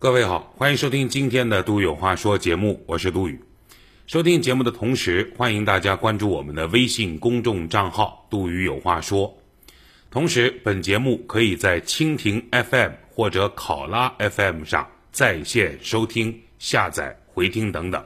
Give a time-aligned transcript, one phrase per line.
[0.00, 3.36] 各位好，欢迎收听今天的《杜宇有话说》节目，我是杜宇。
[4.06, 9.36] 收听节目的同时，欢迎大家关注我们的微信公众账号“杜宇有话说”。
[10.08, 18.00] 同时，本节目可以在蜻蜓 FM 或者考拉 FM 上在线收听、下载、回听等等。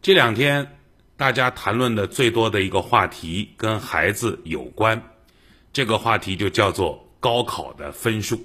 [0.00, 0.78] 这两天
[1.16, 5.02] 大家谈论的最多的一个话题跟孩子有关，
[5.72, 8.40] 这个话题就叫做高考的分数。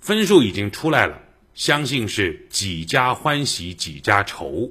[0.00, 1.20] 分数已经出来了，
[1.54, 4.70] 相信是几家欢喜几家愁。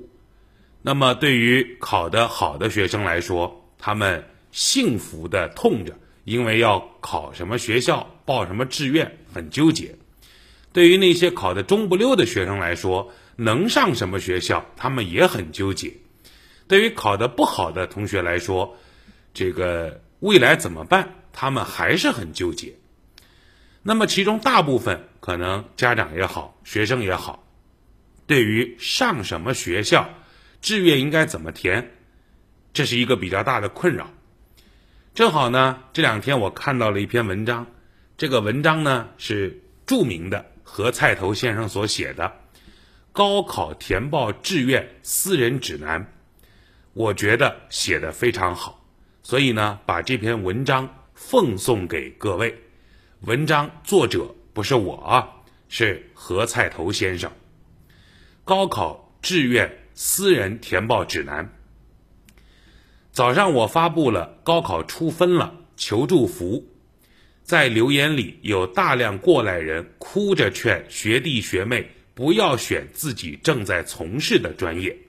[0.82, 9.96] 那么对于考得好的学生来说，他们幸福的痛着，因为要考什么学校、报什么志愿，很纠结。
[10.72, 15.94] 对于那些考得中不溜的学生来说，能上什么学校，他们也很纠结。
[16.68, 18.78] 对于考得不好的同学来说，
[19.34, 22.76] 这个未来怎么办，他们还是很纠结。
[23.88, 27.48] 那么其中大部分可能家长也好，学生也好，
[28.26, 30.10] 对于上什么学校、
[30.60, 31.92] 志愿应该怎么填，
[32.74, 34.10] 这是一个比较大的困扰。
[35.14, 37.68] 正好呢，这两天我看到了一篇文章，
[38.18, 42.24] 这个文章呢是著名的何菜头先生所写的
[43.12, 46.02] 《高考填报志愿私人指南》，
[46.94, 48.84] 我觉得写的非常好，
[49.22, 52.64] 所以呢，把这篇文章奉送给各位。
[53.26, 57.31] 文章作者不是我啊，是何菜头先生。
[58.43, 61.51] 高考志愿私人填报指南。
[63.12, 66.68] 早上我发布了高考出分了，求祝福。
[67.41, 75.00] 在留言里有大量过来人哭着劝学弟学妹不要选自己正在从事的专业。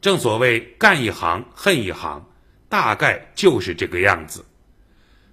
[0.00, 2.30] 正所谓干一行恨一行，
[2.68, 4.44] 大概就是这个样子。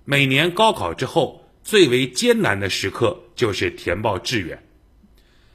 [0.06, 1.43] 每年高考之后。
[1.64, 4.62] 最为艰难的时刻就是填报志愿。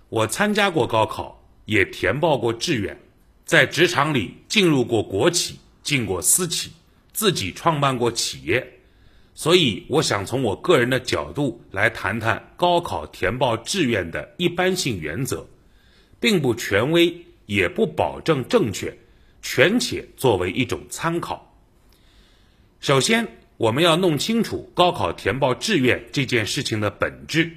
[0.09, 2.99] 我参加过高考，也填报过志愿，
[3.45, 6.73] 在职场里进入过国企，进过私企，
[7.13, 8.67] 自己创办过企业，
[9.35, 15.47] 所以我想从我个人的角度来谈谈高考填报志愿的一般性原则，
[16.19, 18.97] 并不权威，也不保证正确，
[19.43, 21.55] 权且作为一种参考。
[22.81, 23.29] 首先。
[23.59, 27.51] 我们要弄清楚高考填报志愿这件事情的本质，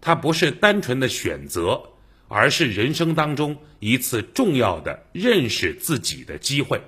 [0.00, 1.82] 它不是单纯的选择，
[2.28, 6.80] 而是人生当中一次重要的认识自己的机会。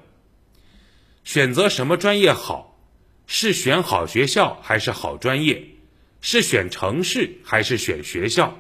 [1.23, 2.81] 选择什么专业好，
[3.27, 5.63] 是选好学校还是好专业，
[6.23, 8.59] 是选城市还是选学校？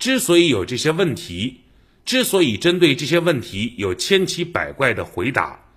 [0.00, 1.60] 之所以有这些问题，
[2.04, 5.67] 之所以针对这些问题有千奇百怪的回答。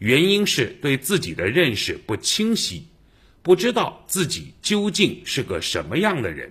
[0.00, 2.86] 原因是对自己的认识不清晰，
[3.42, 6.50] 不知道自己究竟是个什么样的人。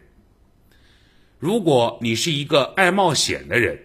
[1.39, 3.79] 如果你是一个爱冒险的人，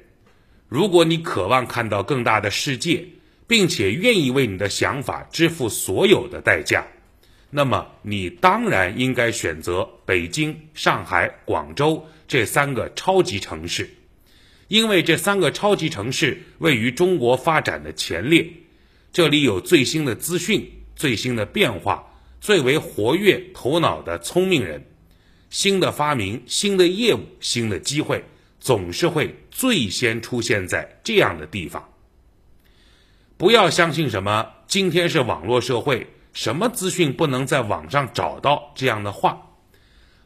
[0.68, 3.06] 如果你渴望看到更大的世界，
[3.46, 6.86] 并且愿意为你的想法支付所有的代价，
[7.48, 13.88] 那么你当然应该选择北京、上海、广州这三个超级城市，
[14.68, 18.46] 因为这三个超级城市位于中国发展的前列。
[19.14, 22.04] 这里有最新的资讯、最新的变化、
[22.40, 24.84] 最为活跃头脑的聪明人，
[25.50, 28.24] 新的发明、新的业务、新的机会，
[28.58, 31.88] 总是会最先出现在这样的地方。
[33.36, 39.40] 不要相信什么“今天是网络社会，什么资讯不能在网上找到”这样的话。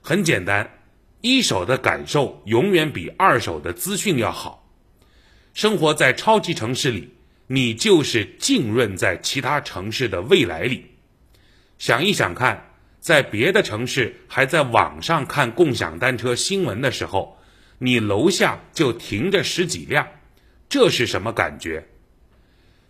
[0.00, 0.78] 很简单，
[1.20, 4.66] 一手的感受永远比二手的资讯要好。
[5.52, 7.17] 生活在超级城市里。
[7.50, 10.84] 你就是浸润在其他城市的未来里，
[11.78, 17.38] 想一想看，在别的城市还在网上看共享单车新闻的时候，
[17.78, 20.06] 你楼下就停着十几辆，
[20.68, 21.88] 这是什么感觉？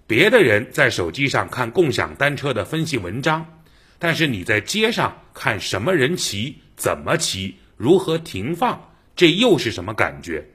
[0.08, 3.62] 别的人在手机上看共享单车的分析文章，
[4.00, 10.48] 但是你在街上看什么人骑、怎么骑、如何停放，这又是什么感觉？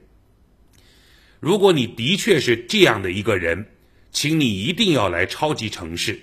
[1.40, 3.70] 如果你的确是这样的一个人。
[4.14, 6.20] 请你一定要来超级城市，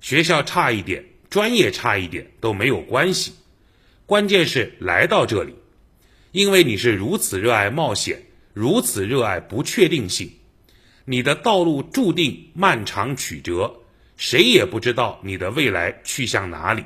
[0.00, 3.32] 学校差一点，专业差一点都没有关系，
[4.04, 5.54] 关键是来到这里，
[6.32, 8.20] 因为你是如此热爱冒险，
[8.52, 10.32] 如此热爱不确定性，
[11.04, 13.82] 你的道路注定漫长曲折，
[14.16, 16.84] 谁也不知道你的未来去向哪里。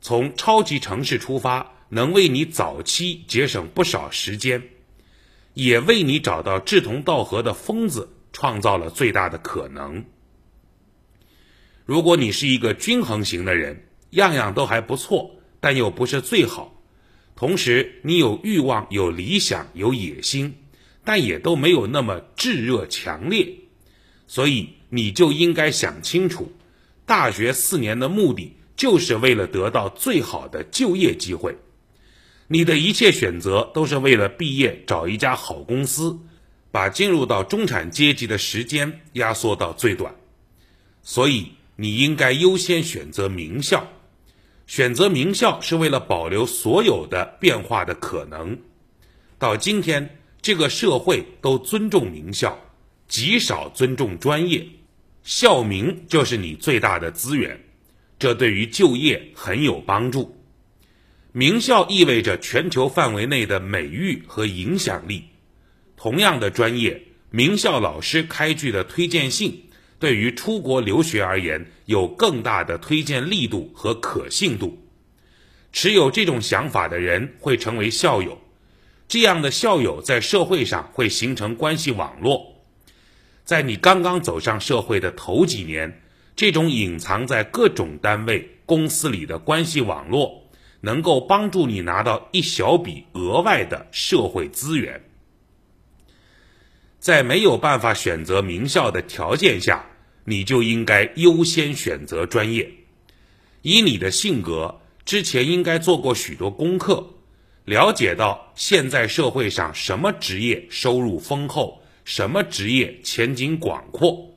[0.00, 4.62] 从超级城市出发，能为你早期节省不少时间，
[5.52, 8.12] 也为你找到志同道合的疯子。
[8.36, 10.04] 创造了最大的可能。
[11.86, 16.82] 如果你是一个均衡型的人，样样都还不错，但又不是最好，
[17.34, 20.54] 同时你有欲望、有理想、有野心，
[21.02, 23.54] 但也都没有那么炙热强烈，
[24.26, 26.52] 所以你就应该想清楚，
[27.06, 31.56] 大学四年的目的就是为了得到最好的就业机会。
[32.48, 36.18] 你的一切选择都是为了毕业找一家好公司，
[36.70, 40.14] 把进入到中产阶级的时间压缩到最短。
[41.02, 43.86] 所以你应该优先选择名校。
[44.66, 48.58] 选择名校是为了保留所有的变化的可能。
[49.38, 52.58] 到今天，这个社会都尊重名校，
[53.06, 54.66] 极少尊重专业。
[55.22, 57.56] 校名就是你最大的资源，
[58.18, 60.36] 这对于就业很有帮助。
[61.32, 65.24] 名校意味着全球范围内的美誉和影响力。
[65.96, 69.64] 同样的专业，名校老师开具的推荐信，
[69.98, 74.78] 对于出国留学而言，有更大的推荐力度和可信度。
[75.72, 78.38] 持有这种想法的人会成为校友，
[79.08, 82.54] 这样的校友在社会上会形成关系网络。
[83.44, 86.02] 在你刚刚走上社会的头几年，
[86.34, 90.42] 这种隐藏在各种单位、公司里的关系网络。
[90.82, 95.02] 能够帮助你拿到一小笔额外的社会资源，
[97.06, 99.86] 在没有办法选择名校的条件下，
[100.24, 102.68] 你就应该优先选择专业。
[103.62, 107.14] 以你的性格，之前应该做过许多功课，
[107.64, 114.34] 了解到现在社会上什么职业收入丰厚，什么职业前景广阔，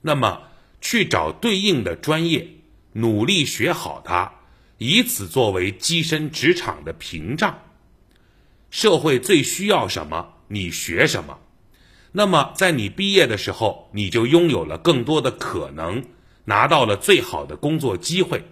[0.00, 0.42] 那么
[0.80, 2.46] 去找对应的专业，
[2.92, 4.32] 努力学好它。
[4.78, 7.62] 以此作为跻身职场的屏障。
[8.70, 11.40] 社会最需要什么，你学什么。
[12.18, 16.02] 那么，在你毕业的时候，你就拥有了更多的可能，
[16.46, 18.42] 拿到了最好的工作机会。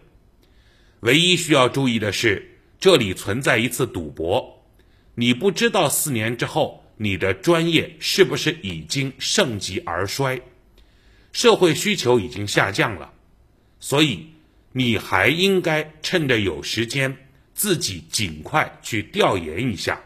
[1.01, 4.67] 唯一需要注意的是，这里存在一次赌博。
[5.15, 10.43] 你不知道四年之后，你的专业是不是已经盛极而衰，
[11.33, 13.15] 社会需求已经下降了，
[13.81, 14.29] 所以。
[14.77, 17.17] 你还应该趁着有时间，
[17.55, 20.03] 自己尽快去调研一下，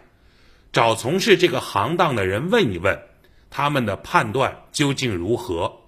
[0.70, 3.00] 找从事这个行当的人问一问，
[3.50, 5.80] 他们的判断究竟如何？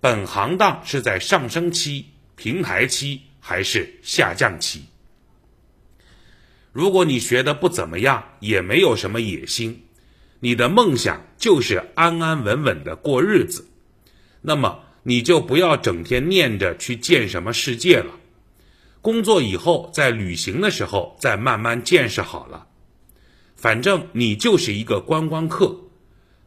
[0.00, 4.84] 本行当是在上升期、平台期还是下降期？
[6.72, 9.84] 如果你学的不怎么样，也没有什么野心，
[10.40, 13.68] 你的梦想就是安安稳稳的过日子，
[14.42, 14.84] 那么。
[15.04, 18.16] 你就不要整天念着去见什么世界了，
[19.00, 22.66] 工作以后在旅行的时候再慢慢见识好了。
[23.56, 25.80] 反正你就是一个观光客，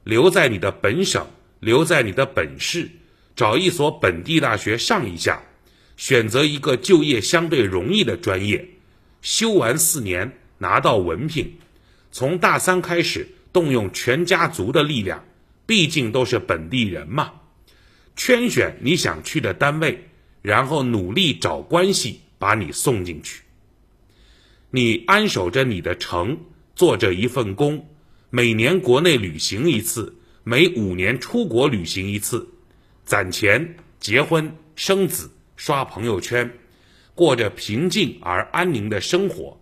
[0.04, 1.28] 留在你的本省，
[1.60, 2.90] 留在你的本市，
[3.36, 5.42] 找一所本地大学上一下，
[5.98, 8.68] 选择一个就业相对容易的专业，
[9.22, 11.54] 修完四年拿到文凭，
[12.12, 15.24] 从大三开始动用全家族的力量，
[15.66, 17.34] 毕竟都是本地人嘛。
[18.16, 20.10] 圈选你想去的单位，
[20.42, 23.44] 然后努力找关系把你送进去。
[24.72, 26.38] 你安守着你的城，
[26.76, 27.88] 做着一份工，
[28.34, 32.48] 每年国内旅行一次，每五年出国旅行一次，
[33.04, 36.50] 攒钱结婚生子，刷朋友圈，
[37.14, 39.60] 过着平静而安宁的生活。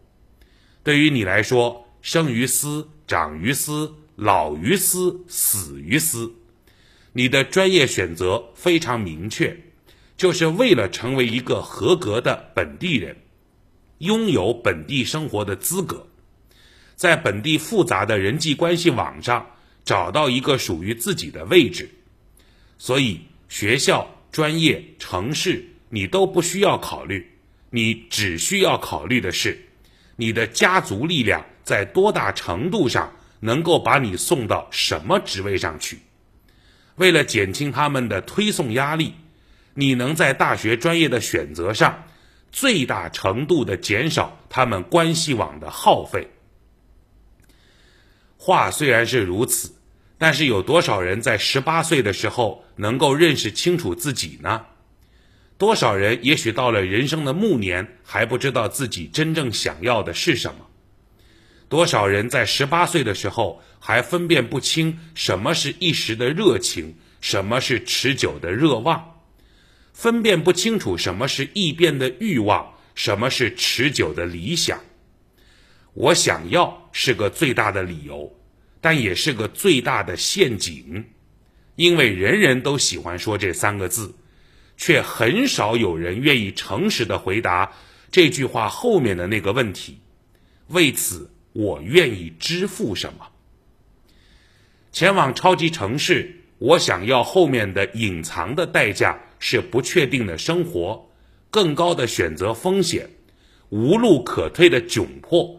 [0.84, 6.32] 对于你来说，生于斯，长于斯，老于斯，死于斯。
[7.14, 9.60] 你的专业选择非常明确，
[10.16, 13.18] 就是为了成为一个合格的本地人，
[13.98, 16.06] 拥有本地生活的资格，
[17.00, 19.52] 在本地复杂的人际关系网上
[19.86, 21.90] 找到一个属于自己的位置。
[22.78, 27.26] 所以，学校、专业、城市你都不需要考虑，
[27.70, 29.58] 你只需要考虑的是，
[30.18, 36.00] 你的家族力量在多大程度上能够把你送到什么职位上去。
[36.96, 39.14] 为了减轻他们的推送压力，
[39.74, 42.04] 你能在大学专业的选择上
[42.52, 46.28] 最大程度的减少他们关系网的耗费。
[48.42, 49.70] 话虽然是如此，
[50.18, 54.66] 但是有多少人在十八岁的时候能够认识清楚自己呢？
[55.58, 60.66] 多少人也许到了人生的暮年还不知道自己真正想要的是什么？
[61.68, 69.20] 多少人在十八岁的时候还分辨不清什么是一时的热情，什么是持久的热望，
[69.94, 74.80] 分辨不清楚什么是易变的欲望，什么是持久的理想。
[75.94, 78.34] 我想要是个最大的理由，
[78.82, 81.06] 但也是个最大的陷阱，
[81.76, 84.14] 因为人人都喜欢说这三个字，
[84.78, 87.74] 却很少有人愿意诚实的回答
[88.12, 90.00] 这句话后面的那个问题。
[90.68, 93.28] 为此我愿意支付什么？
[94.92, 101.10] 前往超级城市，我想要后面的隐藏的代价是不确定的生活，
[101.50, 103.10] 更高的选择风险，
[103.70, 105.59] 无路可退的窘迫，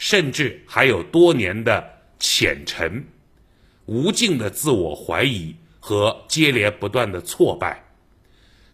[0.00, 3.04] 甚至还有多年的浅沉，
[3.84, 7.84] 无尽的自我怀疑和接连不断的挫败。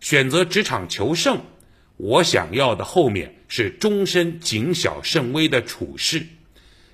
[0.00, 1.44] 选择职场求胜，
[1.96, 6.24] 我想要的后面是终身谨小慎微的处事，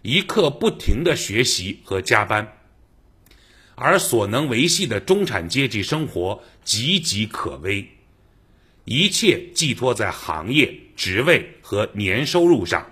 [0.00, 2.56] 一刻不停的学习和加班。
[3.74, 7.86] 而所能维系的中产阶级生活岌岌可危，
[8.86, 12.91] 一切寄托在行业、职位和年收入上。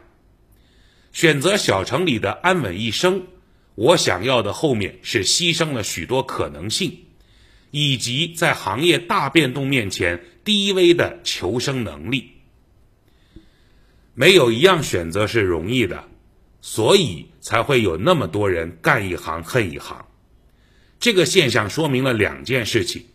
[1.12, 3.26] 选择小城里的安稳一生，
[3.74, 7.06] 我想要的后面是牺牲了许多可能性，
[7.70, 12.30] 以及在行业大变动面前低微的求生能力。
[14.14, 16.08] 没有一样选择是容易的，
[16.60, 20.04] 所以才会有那么多人干一行恨一行。
[20.98, 23.06] 这个现象说明了两件事情：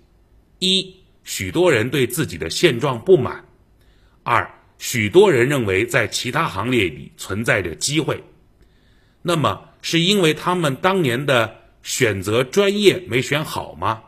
[0.60, 3.46] 一，许多人对自己的现状不满；
[4.24, 8.24] 二，许多人认为在其他行业里存在着机会。
[9.22, 14.02] 那么，是因为他们当年的选择专业没选好吗？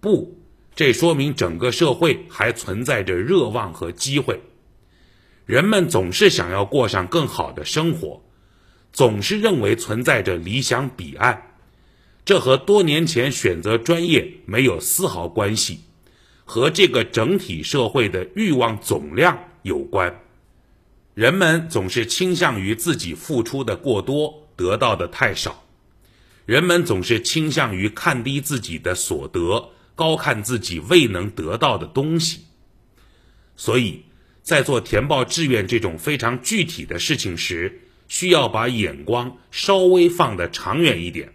[0.00, 0.38] 不，
[0.74, 4.40] 这说明整个社会还存在着热望和机会。
[5.44, 8.22] 人们总是想要过上更好的生活，
[8.92, 11.54] 总是认为存在着理想彼岸。
[12.24, 15.80] 这和多年前选择专业没有丝毫关系，
[16.44, 20.20] 和这个整体社会的欲望总量有关。
[21.14, 25.64] 人们总是倾向于自己付出的过多，得到的太少；
[26.46, 32.46] 人们总是倾向于看低自己的所得，高看自己未能得到的东西。
[33.56, 34.04] 所以，
[34.42, 41.32] 在做填报志愿这种非常具体的事情时，需要把眼光稍微放得长远一点。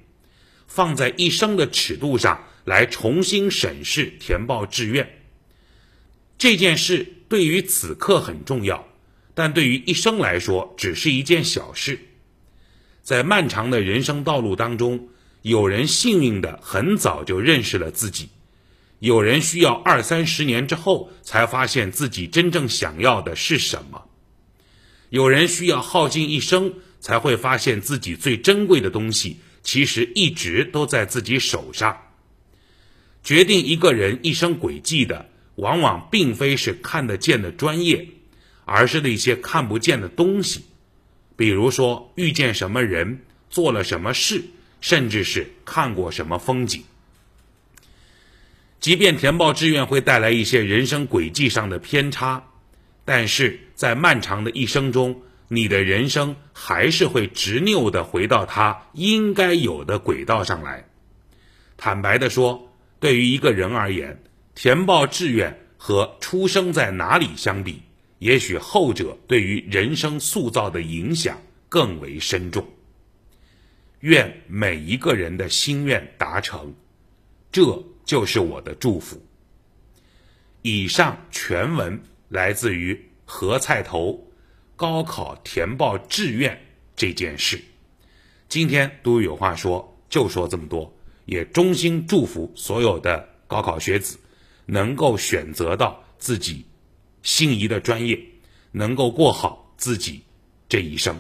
[0.68, 5.17] 放在一生的尺度上来重新审视填报志愿
[6.38, 8.88] 这件事，对于此刻很重要，
[9.34, 12.00] 但对于一生来说只是一件小事。
[13.02, 15.10] 在漫长的人生道路当中，
[15.42, 18.30] 有人幸运的很早就认识了自己，
[19.00, 24.10] 有人需要二三十年之后才发现自己真正想要的是什么，
[25.10, 29.40] 有人需要耗尽一生才会发现自己最珍贵的东西。
[29.64, 31.98] 其实一直都在自己手上。
[33.22, 38.08] 决定一个人一生轨迹的，往往并非是看得见的专业，
[38.66, 40.64] 而是那些看不见的东西，
[41.36, 44.46] 比如说遇见什么人，做了什么事，
[44.82, 46.84] 甚至是看过什么风景。
[48.80, 52.48] 即便填报志愿会带来一些人生轨迹上的偏差，
[53.06, 55.22] 但是在漫长的一生中。
[55.50, 60.90] 你的人生还是会执拗的回到它应该有的轨道上来。
[61.78, 64.22] 坦白的说，对于一个人而言，
[64.58, 67.84] 填报志愿和出生在哪里相比，
[68.18, 72.68] 也许后者对于人生塑造的影响更为深重。
[74.00, 76.74] 愿每一个人的心愿达成，
[77.52, 79.24] 这就是我的祝福。
[80.64, 84.28] 以上全文来自于何菜头。
[84.76, 86.60] 高考填报志愿
[86.96, 87.60] 这件事，
[88.50, 90.92] 今天都有话说，就说这么多。
[91.26, 94.20] 也衷心祝福所有的高考学子，
[94.68, 96.64] 能够选择到自己
[97.24, 98.20] 心仪的专业，
[98.72, 100.22] 能够过好自己
[100.70, 101.20] 这一生。